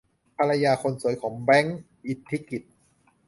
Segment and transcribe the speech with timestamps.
[0.37, 2.73] ภรรยาคนสวยของ แบงค์ อธิกิตติ์